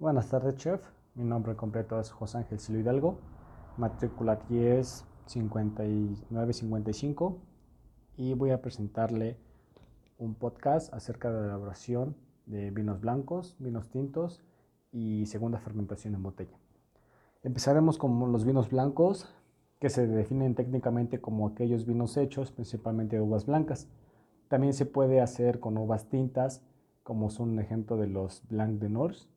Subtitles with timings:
[0.00, 0.80] Buenas tardes, chef.
[1.14, 3.20] Mi nombre completo es José Ángel Silo Hidalgo,
[3.76, 7.38] matrícula 10 5955
[8.16, 9.38] y voy a presentarle
[10.18, 14.42] un podcast acerca de la elaboración de vinos blancos, vinos tintos
[14.90, 16.58] y segunda fermentación en botella.
[17.44, 19.32] Empezaremos con los vinos blancos,
[19.78, 23.86] que se definen técnicamente como aquellos vinos hechos principalmente de uvas blancas.
[24.48, 26.64] También se puede hacer con uvas tintas,
[27.04, 29.28] como son un ejemplo de los Blanc de Nors,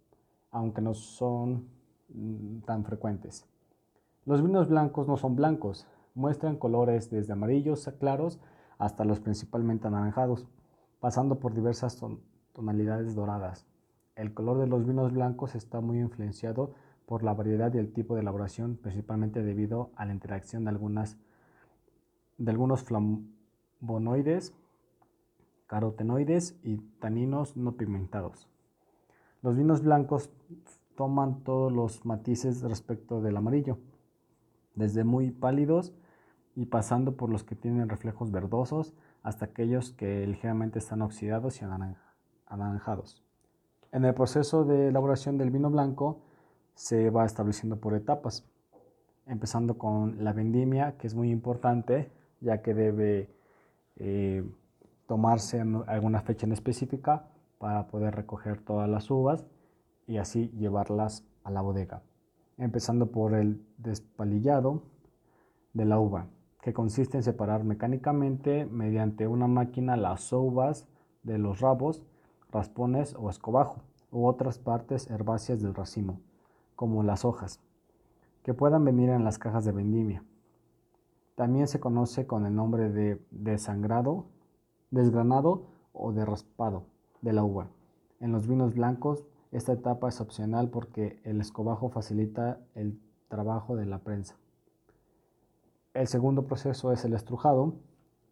[0.58, 1.68] aunque no son
[2.10, 3.46] mm, tan frecuentes.
[4.25, 8.39] Los vinos blancos no son blancos, muestran colores desde amarillos claros
[8.79, 10.48] hasta los principalmente anaranjados,
[11.00, 12.04] pasando por diversas
[12.54, 13.68] tonalidades doradas.
[14.15, 16.74] El color de los vinos blancos está muy influenciado
[17.06, 21.15] por la variedad y el tipo de elaboración, principalmente debido a la interacción de algunos
[22.84, 24.54] flavonoides,
[25.68, 28.50] carotenoides y taninos no pigmentados.
[29.47, 30.29] Los vinos blancos
[30.97, 33.78] toman todos los matices respecto del amarillo,
[34.76, 35.94] desde muy pálidos
[36.53, 41.66] y pasando por los que tienen reflejos verdosos hasta aquellos que ligeramente están oxidados y
[42.48, 43.23] anaranjados.
[43.94, 46.23] En el proceso de elaboración del vino blanco
[46.75, 48.44] se va estableciendo por etapas,
[49.28, 53.30] empezando con la vendimia, que es muy importante, ya que debe
[53.95, 54.44] eh,
[55.06, 59.45] tomarse en alguna fecha en específica para poder recoger todas las uvas
[60.05, 62.02] y así llevarlas a la bodega.
[62.58, 64.83] Empezando por el despalillado
[65.73, 66.28] de la uva,
[66.61, 70.88] que consiste en separar mecánicamente mediante una máquina las uvas
[71.23, 72.03] de los rabos,
[72.52, 76.22] raspones o escobajo u otras partes herbáceas del racimo,
[76.75, 77.59] como las hojas,
[78.44, 80.23] que puedan venir en las cajas de vendimia.
[81.35, 84.25] También se conoce con el nombre de desangrado,
[84.89, 86.85] desgranado o de raspado
[87.22, 87.70] de la uva.
[88.20, 93.86] En los vinos blancos, esta etapa es opcional porque el escobajo facilita el trabajo de
[93.86, 94.36] la prensa.
[95.94, 97.74] El segundo proceso es el estrujado,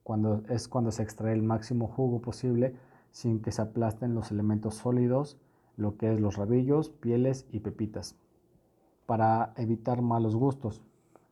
[0.03, 2.75] cuando es cuando se extrae el máximo jugo posible
[3.11, 5.37] sin que se aplasten los elementos sólidos,
[5.77, 8.15] lo que es los rabillos, pieles y pepitas,
[9.05, 10.81] para evitar malos gustos.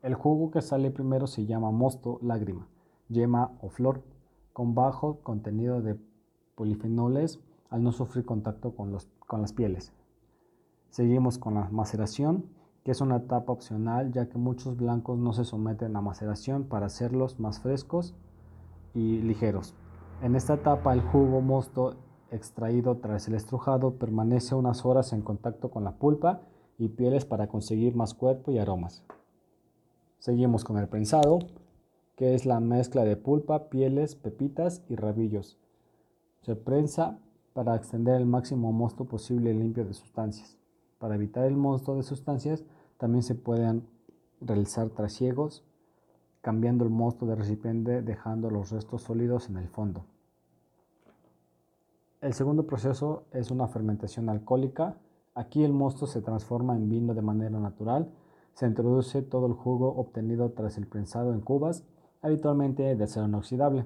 [0.01, 2.67] El jugo que sale primero se llama mosto, lágrima,
[3.09, 4.01] yema o flor,
[4.53, 5.97] con bajo contenido de
[6.55, 7.39] polifenoles
[7.73, 9.91] al no sufrir contacto con, los, con las pieles.
[10.91, 12.45] Seguimos con la maceración,
[12.83, 16.85] que es una etapa opcional ya que muchos blancos no se someten a maceración para
[16.85, 18.13] hacerlos más frescos
[18.93, 19.73] y ligeros.
[20.21, 21.95] En esta etapa el jugo mosto
[22.29, 26.41] extraído tras el estrujado permanece unas horas en contacto con la pulpa
[26.77, 29.03] y pieles para conseguir más cuerpo y aromas.
[30.19, 31.39] Seguimos con el prensado,
[32.15, 35.57] que es la mezcla de pulpa, pieles, pepitas y rabillos.
[36.43, 37.17] Se prensa
[37.53, 40.57] para extender el máximo mosto posible limpio de sustancias.
[40.97, 42.63] Para evitar el mosto de sustancias,
[42.97, 43.87] también se pueden
[44.41, 45.63] realizar trasiegos,
[46.41, 50.05] cambiando el mosto de recipiente, dejando los restos sólidos en el fondo.
[52.21, 54.97] El segundo proceso es una fermentación alcohólica.
[55.35, 58.09] Aquí el mosto se transforma en vino de manera natural.
[58.53, 61.83] Se introduce todo el jugo obtenido tras el prensado en cubas,
[62.21, 63.85] habitualmente de acero inoxidable.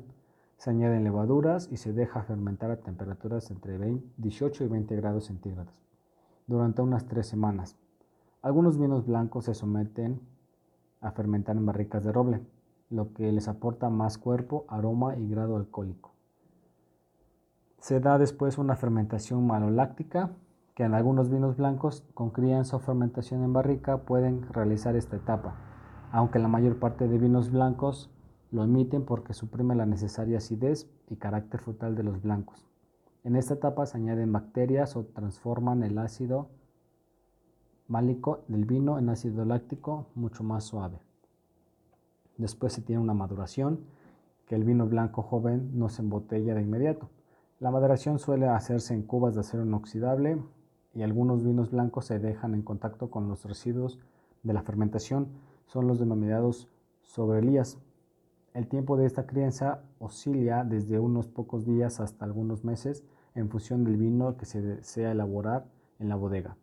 [0.58, 3.78] Se añaden levaduras y se deja fermentar a temperaturas entre
[4.18, 5.74] 18 y 20 grados centígrados
[6.48, 7.78] durante unas tres semanas.
[8.42, 10.20] Algunos vinos blancos se someten
[11.02, 12.42] a fermentar en barricas de roble,
[12.90, 16.14] lo que les aporta más cuerpo, aroma y grado alcohólico.
[17.80, 20.32] Se da después una fermentación maloláctica,
[20.74, 25.56] que en algunos vinos blancos con crianza o fermentación en barrica pueden realizar esta etapa,
[26.12, 28.10] aunque la mayor parte de vinos blancos
[28.52, 32.66] lo emiten porque suprime la necesaria acidez y carácter frutal de los blancos.
[33.24, 36.50] En esta etapa se añaden bacterias o transforman el ácido
[37.88, 41.00] málico del vino en ácido láctico mucho más suave.
[42.38, 43.80] Después se tiene una maduración,
[44.46, 47.10] que el vino blanco joven no se embotella de inmediato.
[47.60, 50.42] La maduración suele hacerse en cubas de acero inoxidable
[50.94, 54.00] y algunos vinos blancos se dejan en contacto con los residuos
[54.44, 55.28] de la fermentación,
[55.66, 56.70] son los denominados
[57.02, 57.78] sobrelías.
[58.58, 63.04] El tiempo de esta crianza oscila desde unos pocos días hasta algunos meses
[63.36, 65.68] en función del vino que se desea elaborar
[66.00, 66.58] en la bodega.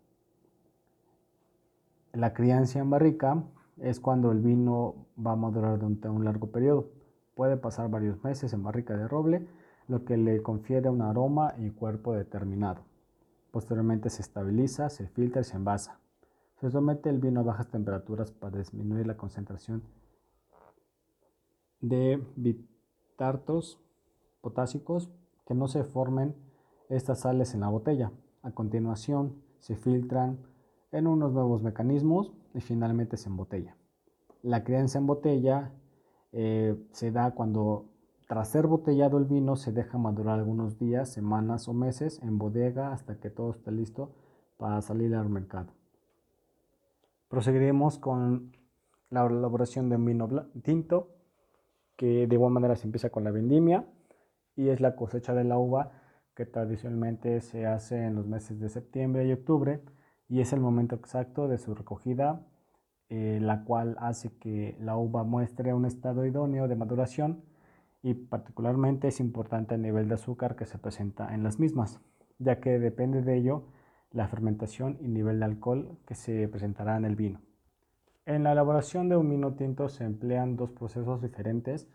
[2.13, 3.45] La crianza en barrica
[3.77, 6.91] es cuando el vino va a madurar durante un largo periodo.
[7.37, 9.47] Puede pasar varios meses en barrica de roble,
[9.87, 12.83] lo que le confiere un aroma y cuerpo determinado.
[13.53, 16.01] Posteriormente se estabiliza, se filtra y se envasa.
[16.57, 19.85] Se somete el vino a bajas temperaturas para disminuir la concentración
[21.89, 23.81] de bitartos
[24.41, 25.11] potásicos
[25.47, 26.35] que no se formen
[26.89, 28.13] estas sales en la botella.
[28.43, 30.39] A continuación, se filtran
[30.93, 33.77] en unos nuevos mecanismos y finalmente se embotella.
[34.43, 35.73] La crianza en botella
[36.33, 37.87] eh, se da cuando
[38.29, 42.93] tras ser botellado el vino se deja madurar algunos días, semanas o meses en bodega
[42.93, 44.13] hasta que todo esté listo
[44.57, 45.73] para salir al mercado.
[47.29, 48.53] Proseguiremos con
[49.11, 50.29] la elaboración de un vino
[50.63, 51.14] tinto,
[51.97, 53.87] que de igual manera se empieza con la vendimia
[54.57, 55.93] y es la cosecha de la uva
[56.35, 59.81] que tradicionalmente se hace en los meses de septiembre y octubre
[60.29, 62.47] y es el momento exacto de su recogida,
[63.09, 67.45] eh, la cual hace que la uva muestre un estado idóneo de maduración
[68.03, 72.01] y particularmente es importante el nivel de azúcar que se presenta en las mismas,
[72.39, 73.65] ya que depende de ello
[74.11, 77.41] la fermentación y nivel de alcohol que se presentará en el vino.
[78.27, 81.89] En la elaboración de un vino tinto se emplean dos procesos diferentes,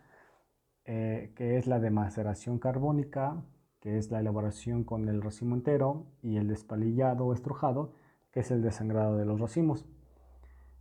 [0.85, 3.43] eh, que es la de maceración carbónica,
[3.79, 7.93] que es la elaboración con el racimo entero, y el despalillado o estrujado,
[8.31, 9.87] que es el desangrado de los racimos.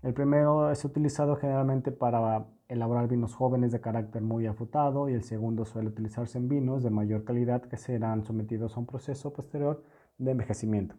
[0.02, 5.24] El primero es utilizado generalmente para elaborar vinos jóvenes de carácter muy afrutado y el
[5.24, 9.82] segundo suele utilizarse en vinos de mayor calidad que serán sometidos a un proceso posterior
[10.18, 10.96] de envejecimiento.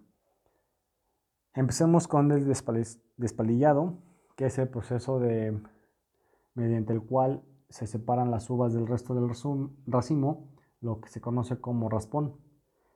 [1.53, 2.45] Empecemos con el
[3.17, 3.99] despalillado,
[4.39, 5.62] que es el proceso de,
[6.53, 9.30] mediante el cual se separan las uvas del resto del
[9.86, 10.47] racimo,
[10.80, 12.38] lo que se conoce como raspón.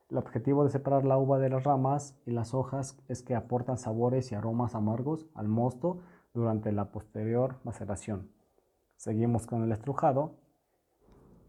[0.09, 3.77] El objetivo de separar la uva de las ramas y las hojas es que aportan
[3.77, 5.99] sabores y aromas amargos al mosto
[6.33, 8.31] durante la posterior maceración.
[8.95, 10.37] Seguimos con el estrujado,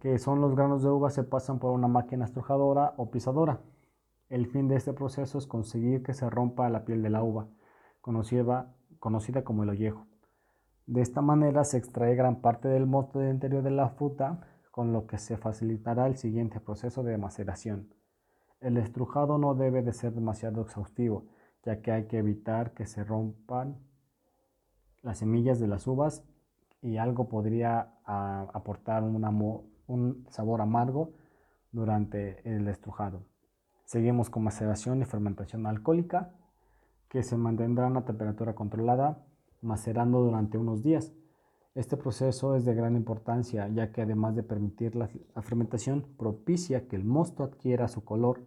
[0.00, 3.60] que son los granos de uva se pasan por una máquina estrujadora o pisadora.
[4.28, 7.46] El fin de este proceso es conseguir que se rompa la piel de la uva,
[8.00, 10.06] conocida, conocida como el ollejo.
[10.86, 14.40] De esta manera se extrae gran parte del mosto del interior de la fruta,
[14.70, 17.92] con lo que se facilitará el siguiente proceso de maceración.
[18.60, 21.26] El estrujado no debe de ser demasiado exhaustivo,
[21.66, 23.76] ya que hay que evitar que se rompan
[25.02, 26.24] las semillas de las uvas
[26.80, 31.12] y algo podría ah, aportar un sabor amargo
[31.72, 33.26] durante el estrujado.
[33.84, 36.32] Seguimos con maceración y fermentación alcohólica,
[37.14, 39.24] que se mantendrán a temperatura controlada,
[39.62, 41.12] macerando durante unos días.
[41.76, 45.08] Este proceso es de gran importancia, ya que además de permitir la
[45.40, 48.40] fermentación, propicia que el mosto adquiera su color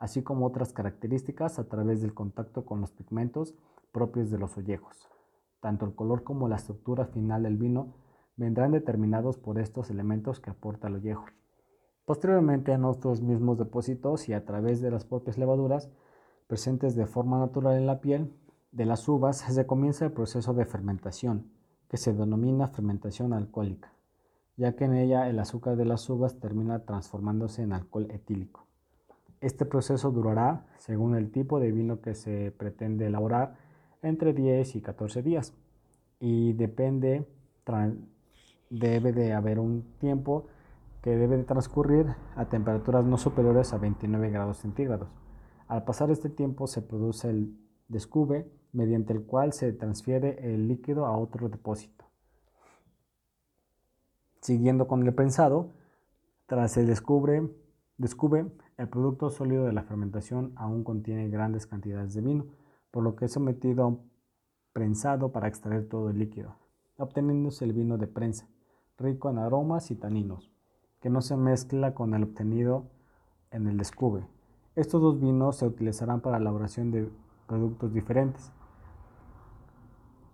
[0.00, 3.54] así como otras características a través del contacto con los pigmentos
[3.92, 5.08] propios de los ollejos.
[5.60, 7.94] Tanto el color como la estructura final del vino
[8.34, 11.26] vendrán determinados por estos elementos que aporta el ollejo.
[12.04, 15.88] Posteriormente en otros mismos depósitos y a través de las propias levaduras
[16.48, 18.32] presentes de forma natural en la piel
[18.72, 21.52] de las uvas se comienza el proceso de fermentación,
[21.88, 23.92] que se denomina fermentación alcohólica,
[24.56, 28.66] ya que en ella el azúcar de las uvas termina transformándose en alcohol etílico.
[29.40, 33.56] Este proceso durará, según el tipo de vino que se pretende elaborar,
[34.02, 35.54] entre 10 y 14 días
[36.18, 37.28] y depende,
[38.70, 40.46] debe de haber un tiempo
[41.02, 45.08] que debe de transcurrir a temperaturas no superiores a 29 grados centígrados.
[45.68, 47.54] Al pasar este tiempo se produce el
[47.88, 52.06] descube mediante el cual se transfiere el líquido a otro depósito.
[54.40, 55.74] Siguiendo con el prensado,
[56.46, 57.46] tras el descubre,
[57.98, 62.46] descube, el producto sólido de la fermentación aún contiene grandes cantidades de vino,
[62.90, 64.10] por lo que es sometido a un
[64.72, 66.56] prensado para extraer todo el líquido,
[66.96, 68.48] obteniéndose el vino de prensa,
[68.96, 70.50] rico en aromas y taninos,
[71.00, 72.86] que no se mezcla con el obtenido
[73.50, 74.26] en el descube.
[74.78, 77.10] Estos dos vinos se utilizarán para la elaboración de
[77.48, 78.52] productos diferentes.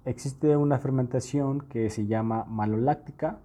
[0.05, 3.39] Existe una fermentación que se llama maloláctica,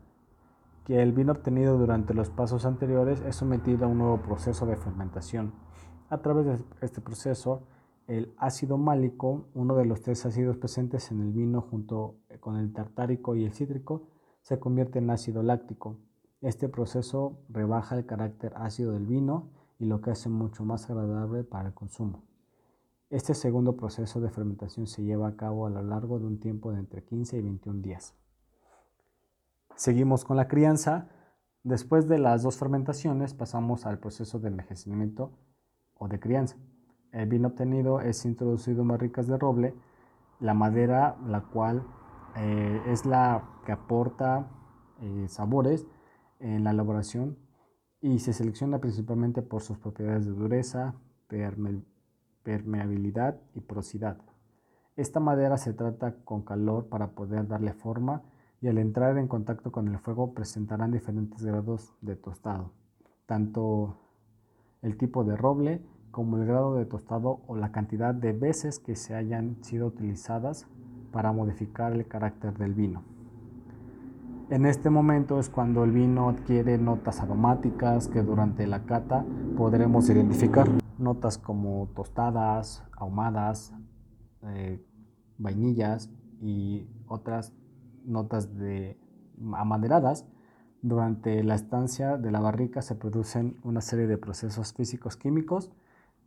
[0.84, 4.76] que el vino obtenido durante los pasos anteriores es sometido a un nuevo proceso de
[4.76, 5.54] fermentación.
[6.10, 7.64] A través de este proceso,
[8.08, 12.74] el ácido málico, uno de los tres ácidos presentes en el vino junto con el
[12.74, 14.10] tartárico y el cítrico,
[14.42, 15.96] se convierte en ácido láctico.
[16.42, 21.44] Este proceso rebaja el carácter ácido del vino y lo que hace mucho más agradable
[21.44, 22.24] para el consumo.
[23.10, 26.72] Este segundo proceso de fermentación se lleva a cabo a lo largo de un tiempo
[26.72, 28.14] de entre 15 y 21 días.
[29.76, 31.10] Seguimos con la crianza.
[31.64, 35.32] Después de las dos fermentaciones pasamos al proceso de envejecimiento
[35.96, 36.58] o de crianza.
[37.12, 39.74] El vino obtenido es introducido en barricas de roble,
[40.40, 41.84] la madera, la cual
[42.36, 44.52] eh, es la que aporta
[45.02, 45.88] eh, sabores
[46.40, 47.38] en la elaboración
[48.02, 50.96] y se selecciona principalmente por sus propiedades de dureza,
[52.44, 54.18] permeabilidad y porosidad.
[54.96, 58.24] Esta madera se trata con calor para poder darle forma
[58.62, 62.72] y al entrar en contacto con el fuego presentarán diferentes grados de tostado,
[63.26, 63.98] tanto
[64.82, 68.96] el tipo de roble como el grado de tostado o la cantidad de veces que
[68.96, 70.68] se hayan sido utilizadas
[71.12, 73.04] para modificar el carácter del vino.
[74.52, 79.24] En este momento es cuando el vino adquiere notas aromáticas que durante la cata
[79.56, 80.68] podremos identificar.
[80.98, 83.76] Notas como tostadas, ahumadas,
[84.48, 84.84] eh,
[85.38, 86.10] vainillas
[86.42, 87.54] y otras
[88.06, 88.98] notas de
[89.54, 90.26] amaderadas.
[90.82, 95.70] Durante la estancia de la barrica se producen una serie de procesos físicos químicos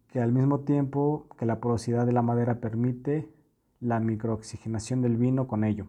[0.07, 3.35] que al mismo tiempo que la porosidad de la madera permite
[3.81, 5.89] la microoxigenación del vino con ello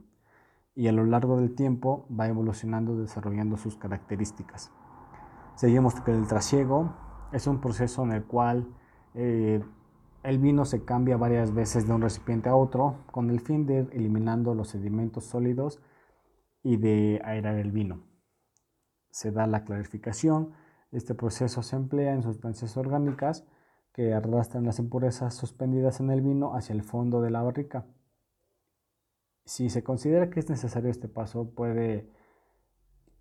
[0.75, 4.71] y a lo largo del tiempo va evolucionando desarrollando sus características.
[5.55, 6.93] Seguimos que el trasiego
[7.31, 8.67] es un proceso en el cual
[9.13, 9.63] eh,
[10.23, 13.81] el vino se cambia varias veces de un recipiente a otro con el fin de
[13.81, 15.81] ir eliminando los sedimentos sólidos
[16.63, 18.01] y de aerar el vino.
[19.11, 20.53] Se da la clarificación.
[20.91, 23.45] Este proceso se emplea en sustancias orgánicas
[23.91, 27.85] que arrastran las impurezas suspendidas en el vino hacia el fondo de la barrica.
[29.45, 32.09] Si se considera que es necesario este paso, puede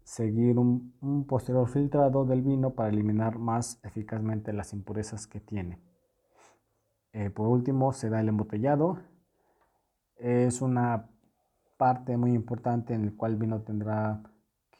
[0.05, 5.81] seguir un, posterior filtrado del vino para eliminar más eficazmente las impurezas que tiene.
[7.12, 8.99] Eh, por último, se da el embotellado.
[10.17, 11.09] Es una
[11.76, 14.23] parte muy importante en la cual el vino tendrá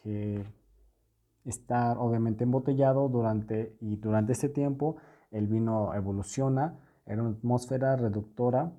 [0.03, 0.45] que
[1.45, 4.97] estar obviamente embotellado durante y durante este tiempo
[5.33, 8.73] el vino evoluciona en una atmósfera reductora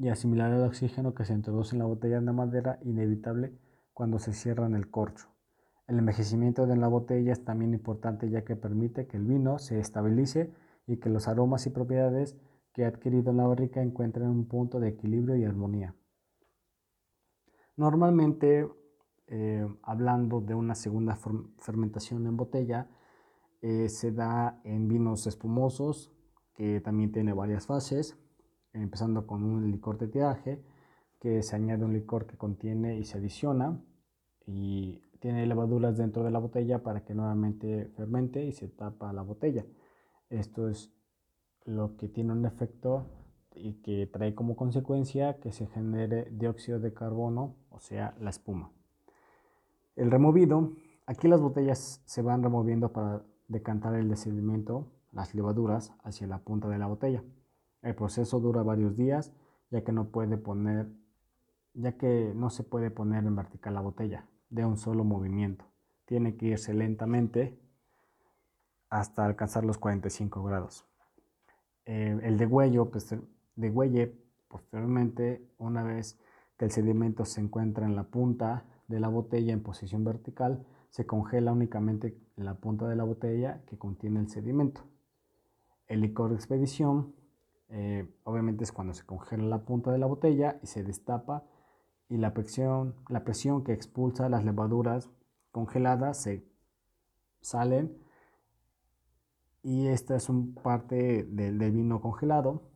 [0.00, 3.52] y asimilar el oxígeno que se introduce en la botella de madera inevitable
[3.92, 5.28] cuando se cierra en el corcho.
[5.86, 9.78] El envejecimiento de la botella es también importante ya que permite que el vino se
[9.78, 10.54] estabilice
[10.86, 12.34] y que los aromas y propiedades
[12.72, 15.94] que ha adquirido en la barrica encuentren un punto de equilibrio y armonía.
[17.76, 18.70] Normalmente,
[19.26, 21.18] eh, hablando de una segunda
[21.58, 22.88] fermentación en botella,
[23.60, 26.10] eh, se da en vinos espumosos,
[26.54, 28.16] que también tiene varias fases,
[28.72, 30.62] empezando con un licor de tiraje,
[31.18, 33.80] que se añade un licor que contiene y se adiciona,
[34.46, 39.22] y tiene levaduras dentro de la botella para que nuevamente fermente y se tapa la
[39.22, 39.64] botella.
[40.30, 40.92] Esto es
[41.64, 43.06] lo que tiene un efecto
[43.54, 48.72] y que trae como consecuencia que se genere dióxido de carbono, o sea, la espuma.
[49.96, 50.72] El removido,
[51.06, 56.68] aquí las botellas se van removiendo para decantar el sedimento, las levaduras, hacia la punta
[56.68, 57.22] de la botella.
[57.82, 59.32] El proceso dura varios días,
[59.70, 60.88] ya que no puede poner,
[61.74, 65.64] ya que no se puede poner en vertical la botella de un solo movimiento.
[66.04, 67.58] Tiene que irse lentamente
[68.90, 70.84] hasta alcanzar los 45 grados.
[71.86, 73.14] Eh, el degüello, pues,
[73.54, 74.14] degüelle
[74.48, 76.18] posteriormente, una vez
[76.58, 81.06] que el sedimento se encuentra en la punta de la botella en posición vertical, se
[81.06, 84.82] congela únicamente la punta de la botella que contiene el sedimento.
[85.86, 87.14] El licor de expedición,
[87.72, 91.44] eh, obviamente es cuando se congela la punta de la botella y se destapa
[92.08, 95.08] y la presión, la presión que expulsa las levaduras
[95.52, 96.44] congeladas se
[97.40, 97.96] salen
[99.62, 102.70] y esta es un parte del, vino congelado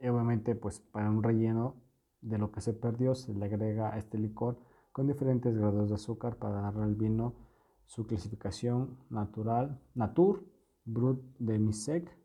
[0.00, 1.76] obviamente pues para un relleno
[2.20, 4.58] de lo que se perdió se le agrega este licor
[4.90, 7.34] con diferentes grados de azúcar para darle al vino
[7.86, 10.44] su clasificación natural, Natur,
[10.84, 12.19] Brut de Misec